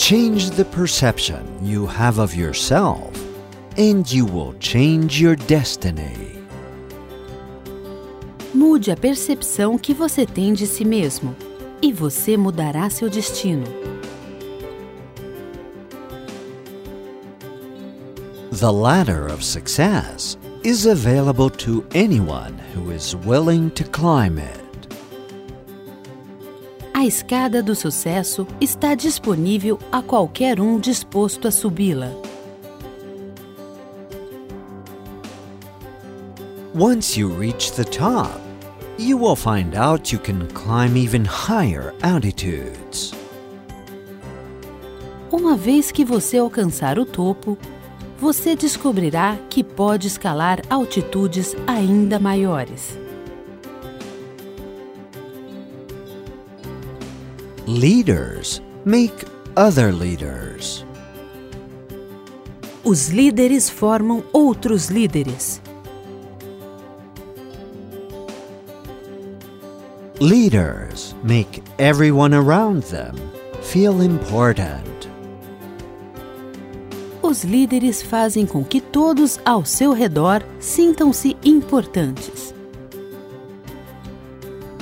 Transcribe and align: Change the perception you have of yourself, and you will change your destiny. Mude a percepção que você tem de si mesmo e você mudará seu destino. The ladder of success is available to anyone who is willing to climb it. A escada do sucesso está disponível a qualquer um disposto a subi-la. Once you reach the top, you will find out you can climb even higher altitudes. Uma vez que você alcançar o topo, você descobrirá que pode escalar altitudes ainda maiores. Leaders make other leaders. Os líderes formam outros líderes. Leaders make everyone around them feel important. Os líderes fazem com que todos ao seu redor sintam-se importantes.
Change 0.00 0.52
the 0.52 0.64
perception 0.64 1.44
you 1.62 1.86
have 1.86 2.18
of 2.18 2.34
yourself, 2.34 3.12
and 3.76 4.10
you 4.10 4.24
will 4.24 4.54
change 4.58 5.20
your 5.20 5.36
destiny. 5.36 6.42
Mude 8.54 8.90
a 8.90 8.96
percepção 8.96 9.76
que 9.78 9.92
você 9.92 10.24
tem 10.24 10.54
de 10.54 10.66
si 10.66 10.86
mesmo 10.86 11.36
e 11.82 11.92
você 11.92 12.34
mudará 12.38 12.88
seu 12.88 13.10
destino. 13.10 13.66
The 18.52 18.72
ladder 18.72 19.26
of 19.30 19.44
success 19.44 20.38
is 20.64 20.86
available 20.86 21.50
to 21.50 21.84
anyone 21.94 22.58
who 22.74 22.90
is 22.90 23.14
willing 23.14 23.68
to 23.72 23.84
climb 23.84 24.38
it. 24.38 24.69
A 27.00 27.06
escada 27.06 27.62
do 27.62 27.74
sucesso 27.74 28.46
está 28.60 28.94
disponível 28.94 29.78
a 29.90 30.02
qualquer 30.02 30.60
um 30.60 30.78
disposto 30.78 31.48
a 31.48 31.50
subi-la. 31.50 32.10
Once 36.74 37.18
you 37.18 37.32
reach 37.34 37.72
the 37.72 37.84
top, 37.84 38.38
you 38.98 39.16
will 39.16 39.34
find 39.34 39.74
out 39.74 40.12
you 40.12 40.20
can 40.20 40.46
climb 40.48 40.94
even 40.94 41.24
higher 41.24 41.94
altitudes. 42.02 43.14
Uma 45.32 45.56
vez 45.56 45.90
que 45.90 46.04
você 46.04 46.36
alcançar 46.36 46.98
o 46.98 47.06
topo, 47.06 47.56
você 48.18 48.54
descobrirá 48.54 49.38
que 49.48 49.64
pode 49.64 50.06
escalar 50.06 50.60
altitudes 50.68 51.56
ainda 51.66 52.18
maiores. 52.18 52.98
Leaders 57.66 58.62
make 58.86 59.26
other 59.54 59.92
leaders. 59.92 60.86
Os 62.82 63.08
líderes 63.08 63.68
formam 63.68 64.24
outros 64.32 64.88
líderes. 64.88 65.60
Leaders 70.18 71.14
make 71.22 71.62
everyone 71.78 72.34
around 72.34 72.82
them 72.84 73.14
feel 73.62 74.02
important. 74.02 75.10
Os 77.22 77.44
líderes 77.44 78.02
fazem 78.02 78.46
com 78.46 78.64
que 78.64 78.80
todos 78.80 79.38
ao 79.44 79.66
seu 79.66 79.92
redor 79.92 80.42
sintam-se 80.58 81.36
importantes. 81.44 82.54